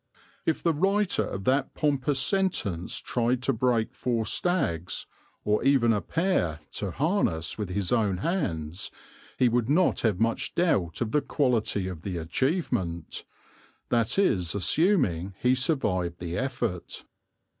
If 0.47 0.63
the 0.63 0.73
writer 0.73 1.23
of 1.27 1.43
that 1.43 1.75
pompous 1.75 2.19
sentence 2.19 2.97
tried 2.97 3.43
to 3.43 3.53
break 3.53 3.93
four 3.93 4.25
stags, 4.25 5.05
or 5.45 5.63
even 5.63 5.93
a 5.93 6.01
pair, 6.01 6.61
to 6.71 6.89
harness 6.89 7.55
with 7.55 7.69
his 7.69 7.91
own 7.91 8.17
hands, 8.17 8.89
he 9.37 9.47
would 9.47 9.69
not 9.69 9.99
have 9.99 10.19
much 10.19 10.55
doubt 10.55 11.01
of 11.01 11.11
the 11.11 11.21
quality 11.21 11.87
of 11.87 12.01
the 12.01 12.17
achievement; 12.17 13.25
that 13.89 14.17
is 14.17 14.55
assuming 14.55 15.35
he 15.39 15.53
survived 15.53 16.17
the 16.17 16.35
effort. 16.35 17.05